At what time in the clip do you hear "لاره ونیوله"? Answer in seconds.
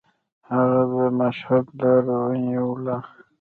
1.79-2.97